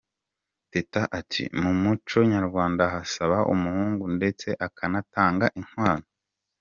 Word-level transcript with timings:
Teta 0.71 1.01
ati: 1.19 1.43
"Mu 1.61 1.71
muco 1.81 2.17
nyarwanda 2.33 2.83
hasaba 2.93 3.37
umuhungu 3.53 4.03
ndetse 4.17 4.47
akanatanga 4.67 5.45
inkwano. 5.59 6.05